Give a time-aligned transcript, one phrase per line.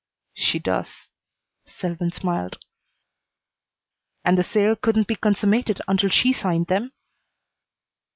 [0.33, 1.09] "She does."
[1.67, 2.57] Selwyn smiled.
[4.25, 6.91] "And the sale couldn't be consummated unless she signed them?"